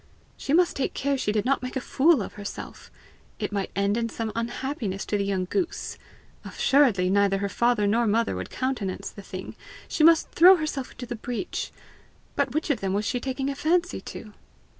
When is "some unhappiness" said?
4.09-5.05